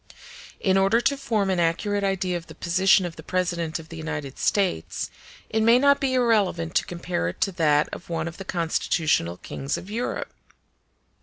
In 0.59 0.77
order 0.79 0.99
to 0.99 1.15
form 1.15 1.51
an 1.51 1.59
accurate 1.59 2.03
idea 2.03 2.35
of 2.35 2.47
the 2.47 2.55
position 2.55 3.05
of 3.05 3.17
the 3.17 3.21
President 3.21 3.77
of 3.77 3.89
the 3.89 3.97
United 3.97 4.39
States, 4.39 5.11
it 5.47 5.61
may 5.61 5.77
not 5.77 5.99
be 5.99 6.15
irrelevant 6.15 6.73
to 6.77 6.85
compare 6.87 7.27
it 7.27 7.39
to 7.41 7.51
that 7.51 7.87
of 7.93 8.09
one 8.09 8.27
of 8.27 8.37
the 8.37 8.43
constitutional 8.43 9.37
kings 9.37 9.77
of 9.77 9.91
Europe. 9.91 10.33